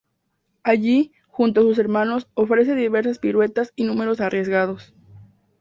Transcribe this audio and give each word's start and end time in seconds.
Allí, 0.63 1.11
junto 1.27 1.59
a 1.59 1.63
sus 1.63 1.77
hermanos, 1.77 2.27
ofrece 2.33 2.73
diversas 2.73 3.19
piruetas 3.19 3.71
y 3.75 3.83
números 3.83 4.19
arriesgados. 4.19 4.95